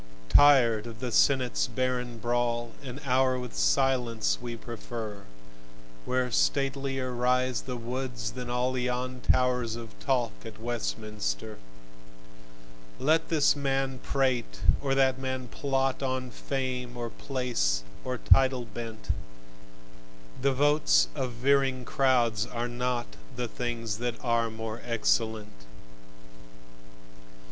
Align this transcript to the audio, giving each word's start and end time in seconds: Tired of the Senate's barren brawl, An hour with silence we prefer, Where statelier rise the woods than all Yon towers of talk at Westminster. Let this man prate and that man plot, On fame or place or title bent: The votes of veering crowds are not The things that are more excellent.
Tired 0.29 0.87
of 0.87 0.99
the 0.99 1.11
Senate's 1.11 1.67
barren 1.67 2.17
brawl, 2.17 2.71
An 2.81 2.99
hour 3.05 3.37
with 3.37 3.53
silence 3.55 4.39
we 4.41 4.57
prefer, 4.57 5.25
Where 6.05 6.31
statelier 6.31 7.13
rise 7.13 7.61
the 7.61 7.77
woods 7.77 8.31
than 8.31 8.49
all 8.49 8.75
Yon 8.75 9.21
towers 9.21 9.75
of 9.75 9.91
talk 9.99 10.31
at 10.43 10.59
Westminster. 10.59 11.59
Let 12.97 13.29
this 13.29 13.55
man 13.55 13.99
prate 13.99 14.61
and 14.83 14.97
that 14.97 15.19
man 15.19 15.49
plot, 15.49 16.01
On 16.01 16.31
fame 16.31 16.97
or 16.97 17.11
place 17.11 17.83
or 18.03 18.17
title 18.17 18.65
bent: 18.65 19.11
The 20.41 20.51
votes 20.51 21.09
of 21.13 21.31
veering 21.33 21.85
crowds 21.85 22.47
are 22.47 22.67
not 22.67 23.05
The 23.35 23.47
things 23.47 23.99
that 23.99 24.15
are 24.25 24.49
more 24.49 24.81
excellent. 24.83 25.67